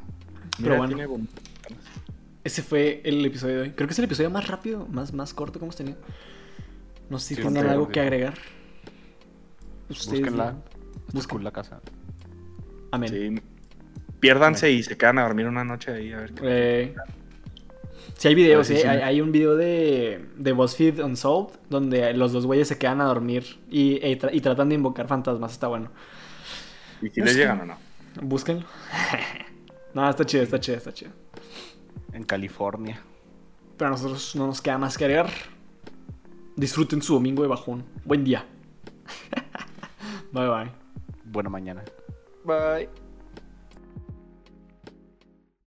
Pero 0.62 0.76
bueno. 0.78 0.88
tiene 0.94 1.06
bonitas. 1.06 1.44
Ese 2.44 2.62
fue 2.62 3.00
el 3.04 3.24
episodio 3.24 3.56
de 3.56 3.60
hoy. 3.62 3.70
Creo 3.70 3.86
que 3.86 3.92
es 3.92 3.98
el 3.98 4.04
episodio 4.06 4.30
más 4.30 4.48
rápido, 4.48 4.86
más, 4.88 5.12
más 5.12 5.32
corto 5.32 5.58
que 5.58 5.64
hemos 5.64 5.76
tenido. 5.76 5.96
No 7.08 7.18
sé 7.18 7.28
si 7.28 7.34
Sí, 7.36 7.42
tengan 7.42 7.68
algo 7.68 7.88
que 7.88 8.00
agregar. 8.00 8.34
Ustedes 9.88 10.20
Búsquenla. 10.20 10.56
Busquen. 11.12 11.44
la 11.44 11.50
casa. 11.52 11.80
Amén. 12.90 13.10
Sí. 13.10 13.42
Piérdanse 14.20 14.70
y 14.70 14.82
se 14.82 14.96
quedan 14.96 15.18
a 15.18 15.22
dormir 15.22 15.46
una 15.46 15.64
noche 15.64 15.92
ahí 15.92 16.12
a 16.12 16.16
ver 16.18 16.32
qué. 16.32 16.40
Eh, 16.44 16.94
sí 18.16 18.28
hay 18.28 18.34
videos, 18.34 18.66
Sí, 18.66 18.74
sí, 18.76 18.82
sí. 18.82 18.86
Hay, 18.88 18.98
hay 19.00 19.20
un 19.20 19.32
video 19.32 19.56
de, 19.56 20.24
de 20.36 20.52
BuzzFeed 20.52 21.00
Unsolved 21.00 21.54
donde 21.70 22.12
los 22.14 22.32
dos 22.32 22.46
güeyes 22.46 22.68
se 22.68 22.78
quedan 22.78 23.00
a 23.00 23.04
dormir 23.04 23.58
y, 23.70 23.98
tra- 24.16 24.30
y 24.32 24.40
tratan 24.40 24.68
de 24.68 24.76
invocar 24.76 25.06
fantasmas. 25.08 25.52
Está 25.52 25.66
bueno. 25.68 25.90
¿Y 27.02 27.10
si 27.10 27.20
les 27.20 27.36
llegan 27.36 27.60
o 27.62 27.64
no? 27.66 27.78
Búsquenlo. 28.22 28.64
no, 29.94 30.08
está 30.08 30.24
chido, 30.24 30.44
está 30.44 30.60
chido, 30.60 30.78
está 30.78 30.92
chido. 30.92 31.10
En 32.12 32.24
California. 32.24 33.02
Pero 33.76 33.88
a 33.88 33.90
nosotros 33.90 34.36
no 34.36 34.46
nos 34.46 34.60
queda 34.60 34.78
más 34.78 34.96
que 34.96 35.04
agregar. 35.04 35.30
Disfruten 36.56 37.02
su 37.02 37.14
domingo 37.14 37.42
de 37.42 37.48
bajón. 37.48 37.84
Buen 38.04 38.24
día. 38.24 38.46
bye 40.32 40.48
bye. 40.48 40.70
Buena 41.24 41.48
mañana. 41.48 41.82
Bye. 42.44 43.01